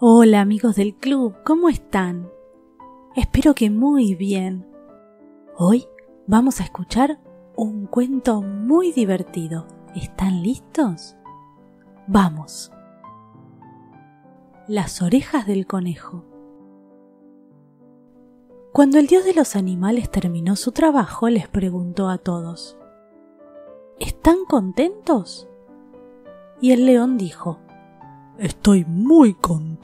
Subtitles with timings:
[0.00, 2.30] Hola amigos del club, ¿cómo están?
[3.16, 4.64] Espero que muy bien.
[5.56, 5.88] Hoy
[6.28, 7.18] vamos a escuchar
[7.56, 9.66] un cuento muy divertido.
[9.96, 11.16] ¿Están listos?
[12.06, 12.70] Vamos.
[14.68, 16.24] Las orejas del conejo.
[18.72, 22.78] Cuando el dios de los animales terminó su trabajo, les preguntó a todos,
[23.98, 25.48] ¿Están contentos?
[26.60, 27.58] Y el león dijo,
[28.38, 29.77] Estoy muy contento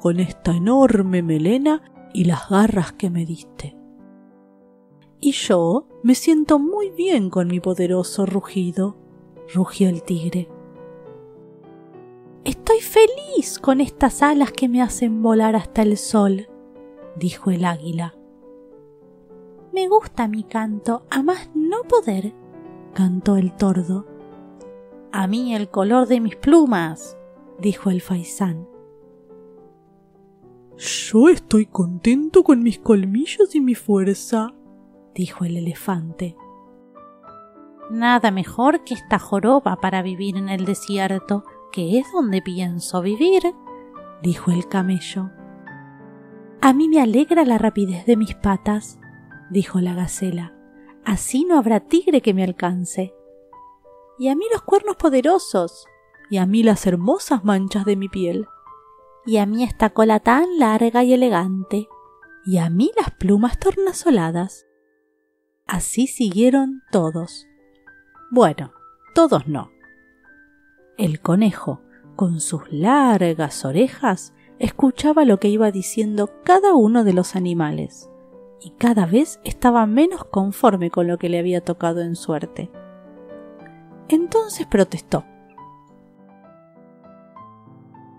[0.00, 1.82] con esta enorme melena
[2.14, 3.76] y las garras que me diste.
[5.20, 8.96] Y yo me siento muy bien con mi poderoso rugido,
[9.52, 10.48] rugió el tigre.
[12.44, 16.48] Estoy feliz con estas alas que me hacen volar hasta el sol,
[17.16, 18.14] dijo el águila.
[19.70, 22.32] Me gusta mi canto, a más no poder,
[22.94, 24.06] cantó el tordo.
[25.12, 27.18] A mí el color de mis plumas,
[27.60, 28.71] dijo el faisán.
[30.76, 34.54] Yo estoy contento con mis colmillos y mi fuerza,
[35.14, 36.36] dijo el elefante.
[37.90, 43.42] Nada mejor que esta joroba para vivir en el desierto, que es donde pienso vivir,
[44.22, 45.30] dijo el camello.
[46.62, 48.98] A mí me alegra la rapidez de mis patas,
[49.50, 50.54] dijo la gacela.
[51.04, 53.14] Así no habrá tigre que me alcance.
[54.18, 55.86] Y a mí los cuernos poderosos,
[56.30, 58.46] y a mí las hermosas manchas de mi piel,
[59.24, 61.88] y a mí esta cola tan larga y elegante,
[62.44, 64.66] y a mí las plumas tornasoladas.
[65.66, 67.46] Así siguieron todos.
[68.30, 68.72] Bueno,
[69.14, 69.70] todos no.
[70.98, 71.82] El conejo,
[72.16, 78.10] con sus largas orejas, escuchaba lo que iba diciendo cada uno de los animales,
[78.60, 82.70] y cada vez estaba menos conforme con lo que le había tocado en suerte.
[84.08, 85.24] Entonces protestó.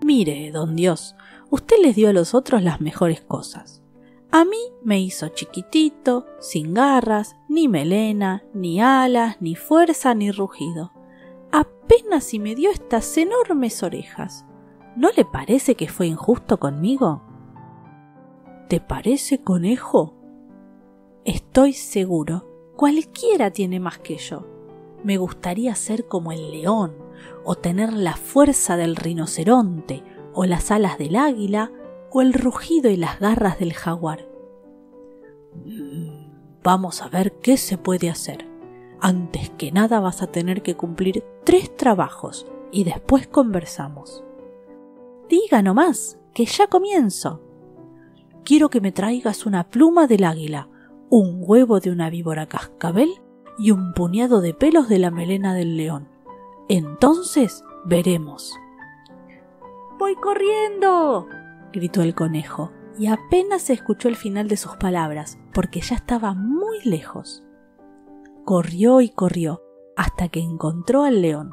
[0.04, 1.16] Mire, don Dios,
[1.48, 3.82] usted les dio a los otros las mejores cosas.
[4.30, 10.92] A mí me hizo chiquitito, sin garras, ni melena, ni alas, ni fuerza, ni rugido.
[11.50, 14.44] Apenas si me dio estas enormes orejas.
[14.94, 17.22] ¿No le parece que fue injusto conmigo?
[18.68, 20.18] ¿Te parece, conejo?
[21.24, 22.46] Estoy seguro,
[22.76, 24.46] cualquiera tiene más que yo.
[25.02, 27.03] Me gustaría ser como el león,
[27.44, 31.70] o tener la fuerza del rinoceronte, o las alas del águila,
[32.10, 34.28] o el rugido y las garras del jaguar.
[35.64, 38.48] Mm, vamos a ver qué se puede hacer.
[39.00, 44.24] Antes que nada vas a tener que cumplir tres trabajos y después conversamos.
[45.28, 47.42] Diga nomás, que ya comienzo.
[48.44, 50.68] Quiero que me traigas una pluma del águila,
[51.08, 53.10] un huevo de una víbora cascabel
[53.58, 56.13] y un puñado de pelos de la melena del león.
[56.68, 58.54] Entonces veremos.
[59.98, 61.28] Voy corriendo.
[61.72, 66.34] gritó el conejo, y apenas se escuchó el final de sus palabras, porque ya estaba
[66.34, 67.42] muy lejos.
[68.44, 69.62] Corrió y corrió,
[69.96, 71.52] hasta que encontró al león.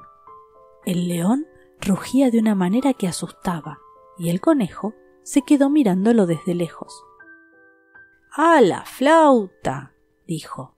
[0.86, 1.46] El león
[1.80, 3.80] rugía de una manera que asustaba,
[4.18, 4.94] y el conejo
[5.24, 7.04] se quedó mirándolo desde lejos.
[8.32, 9.94] ¡A la flauta!
[10.26, 10.76] dijo.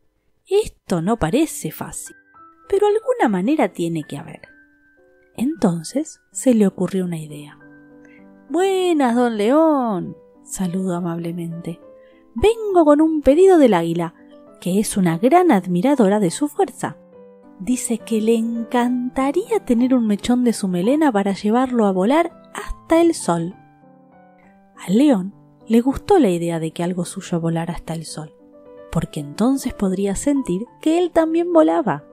[0.47, 2.15] Esto no parece fácil
[2.73, 4.49] pero alguna manera tiene que haber.
[5.35, 7.59] Entonces se le ocurrió una idea.
[8.49, 11.79] Buenas, don León, saludó amablemente.
[12.33, 14.15] Vengo con un pedido del águila,
[14.59, 16.97] que es una gran admiradora de su fuerza.
[17.59, 23.01] Dice que le encantaría tener un mechón de su melena para llevarlo a volar hasta
[23.01, 23.53] el sol.
[24.87, 25.35] Al león
[25.67, 28.33] le gustó la idea de que algo suyo volara hasta el sol,
[28.91, 32.05] porque entonces podría sentir que él también volaba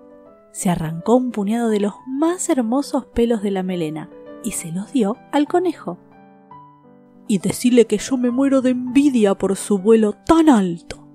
[0.53, 4.11] se arrancó un puñado de los más hermosos pelos de la melena
[4.43, 5.99] y se los dio al conejo.
[7.28, 11.06] Y decirle que yo me muero de envidia por su vuelo tan alto.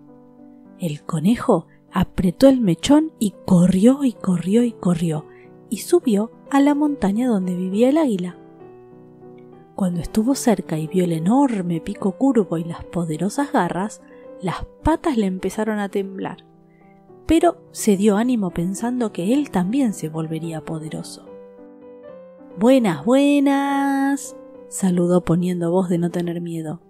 [0.80, 5.26] El conejo apretó el mechón y corrió y corrió y corrió
[5.70, 8.38] y subió a la montaña donde vivía el águila.
[9.76, 14.02] Cuando estuvo cerca y vio el enorme pico curvo y las poderosas garras,
[14.42, 16.46] las patas le empezaron a temblar
[17.26, 21.26] pero se dio ánimo pensando que él también se volvería poderoso.
[22.58, 24.38] Buenas, buenas,
[24.70, 26.82] saludó poniendo voz de no tener miedo.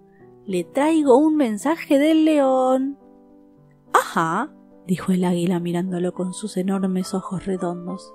[0.44, 2.98] Le traigo un mensaje del león.
[3.92, 4.52] Ajá,
[4.86, 8.12] dijo el águila mirándolo con sus enormes ojos redondos.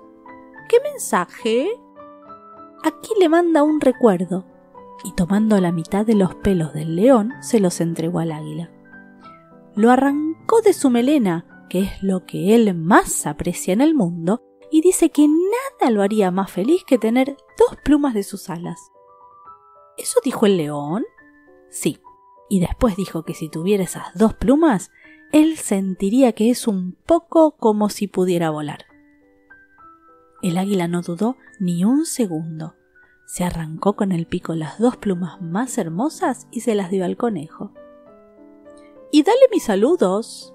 [0.68, 1.68] ¿Qué mensaje?
[2.84, 4.46] Aquí le manda un recuerdo,
[5.04, 8.70] y tomando la mitad de los pelos del león se los entregó al águila.
[9.74, 14.42] Lo arrancó de su melena que es lo que él más aprecia en el mundo,
[14.70, 18.90] y dice que nada lo haría más feliz que tener dos plumas de sus alas.
[19.98, 21.04] ¿Eso dijo el león?
[21.70, 21.98] Sí.
[22.48, 24.90] Y después dijo que si tuviera esas dos plumas,
[25.32, 28.86] él sentiría que es un poco como si pudiera volar.
[30.42, 32.74] El águila no dudó ni un segundo.
[33.26, 37.16] Se arrancó con el pico las dos plumas más hermosas y se las dio al
[37.16, 37.72] conejo.
[39.10, 40.52] Y dale mis saludos.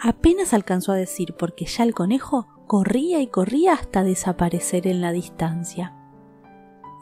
[0.00, 5.10] Apenas alcanzó a decir porque ya el conejo corría y corría hasta desaparecer en la
[5.10, 5.96] distancia.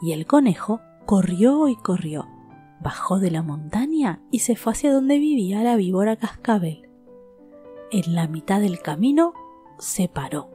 [0.01, 2.27] Y el conejo corrió y corrió,
[2.81, 6.89] bajó de la montaña y se fue hacia donde vivía la víbora cascabel.
[7.91, 9.33] En la mitad del camino
[9.77, 10.49] se paró.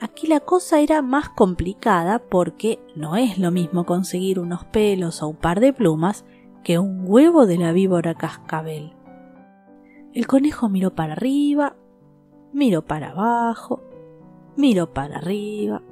[0.00, 5.28] Aquí la cosa era más complicada porque no es lo mismo conseguir unos pelos o
[5.28, 6.24] un par de plumas
[6.64, 8.92] que un huevo de la víbora cascabel.
[10.14, 11.74] El conejo miró para arriba,
[12.52, 13.82] miró para abajo,
[14.56, 15.82] miró para arriba,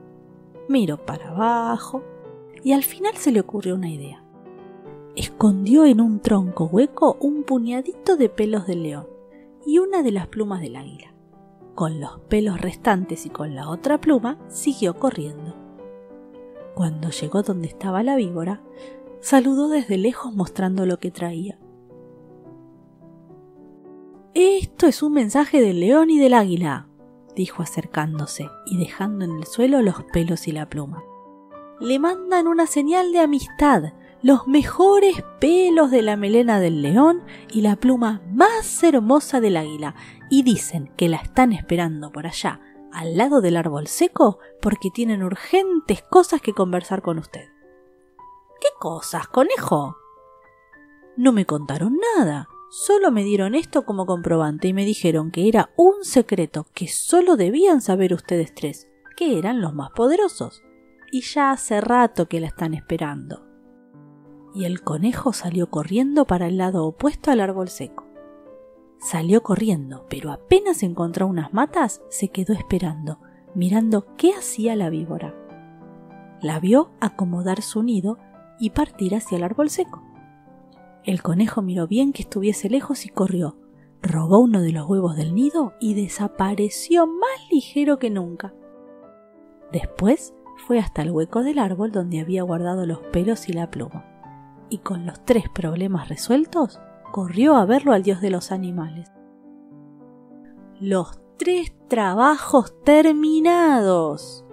[0.69, 2.05] miró para abajo,
[2.63, 4.23] y al final se le ocurrió una idea.
[5.17, 9.09] Escondió en un tronco hueco un puñadito de pelos del león
[9.67, 11.13] y una de las plumas del águila.
[11.75, 15.57] Con los pelos restantes y con la otra pluma siguió corriendo.
[16.77, 18.63] Cuando llegó donde estaba la víbora,
[19.21, 21.59] saludó desde lejos mostrando lo que traía.
[24.35, 26.89] Esto es un mensaje del león y del águila,
[27.37, 31.05] dijo acercándose y dejando en el suelo los pelos y la pluma.
[31.81, 33.93] Le mandan una señal de amistad,
[34.23, 39.97] los mejores pelos de la melena del león y la pluma más hermosa del águila,
[40.31, 42.59] y dicen que la están esperando por allá,
[42.91, 47.51] al lado del árbol seco, porque tienen urgentes cosas que conversar con usted.
[48.63, 49.99] ¿Qué cosas, conejo?
[51.19, 52.49] No me contaron nada.
[52.75, 57.37] Solo me dieron esto como comprobante y me dijeron que era un secreto que solo
[57.37, 60.63] debían saber ustedes tres, que eran los más poderosos.
[61.11, 63.45] Y ya hace rato que la están esperando.
[64.55, 68.07] Y el conejo salió corriendo para el lado opuesto al árbol seco.
[68.99, 73.19] Salió corriendo, pero apenas encontró unas matas, se quedó esperando,
[73.55, 75.35] mirando qué hacía la víbora.
[76.41, 78.17] La vio acomodar su nido
[78.59, 80.03] y partir hacia el árbol seco.
[81.05, 83.57] El conejo miró bien que estuviese lejos y corrió.
[84.03, 88.55] Robó uno de los huevos del nido y desapareció más ligero que nunca.
[89.73, 90.33] Después
[90.67, 94.05] fue hasta el hueco del árbol donde había guardado los pelos y la pluma.
[94.71, 99.11] Y con los tres problemas resueltos, corrió a verlo al dios de los animales.
[100.81, 104.45] Los tres trabajos terminados,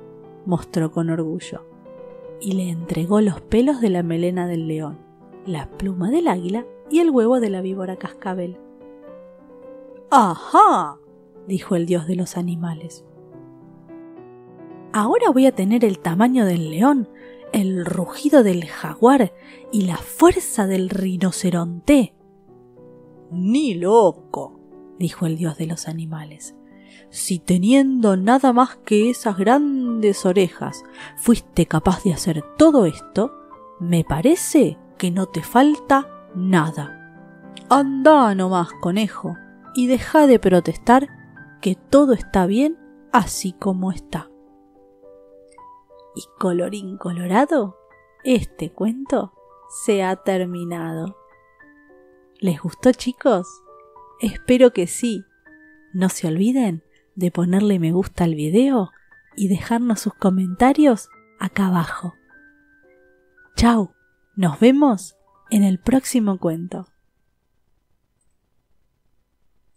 [0.45, 1.65] mostró con orgullo,
[2.41, 5.08] y le entregó los pelos de la melena del león
[5.49, 8.57] la pluma del águila y el huevo de la víbora cascabel.
[10.11, 10.97] ¡Ajá!
[11.47, 13.03] dijo el dios de los animales.
[14.93, 17.09] Ahora voy a tener el tamaño del león,
[17.51, 19.33] el rugido del jaguar
[19.71, 22.13] y la fuerza del rinoceronte.
[23.31, 24.59] Ni loco,
[24.97, 26.55] dijo el dios de los animales.
[27.09, 30.83] Si teniendo nada más que esas grandes orejas
[31.17, 33.31] fuiste capaz de hacer todo esto,
[33.79, 36.95] me parece que no te falta nada.
[37.69, 39.35] Anda nomás, conejo,
[39.73, 41.07] y deja de protestar
[41.61, 42.77] que todo está bien
[43.11, 44.29] así como está.
[46.15, 47.77] Y colorín colorado,
[48.23, 49.33] este cuento
[49.69, 51.17] se ha terminado.
[52.39, 53.47] ¿Les gustó chicos?
[54.19, 55.23] Espero que sí.
[55.93, 56.83] No se olviden
[57.15, 58.91] de ponerle me gusta al video
[59.35, 61.09] y dejarnos sus comentarios
[61.39, 62.13] acá abajo.
[63.55, 63.98] Chao.
[64.39, 65.17] Nos vemos
[65.49, 66.87] en el próximo cuento.